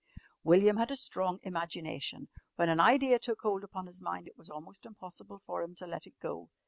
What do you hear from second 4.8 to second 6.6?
impossible for him to let it go.